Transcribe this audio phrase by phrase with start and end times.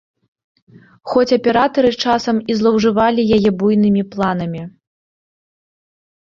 [1.11, 4.61] Хоць аператары часам і злоўжывалі яе буйнымі планамі.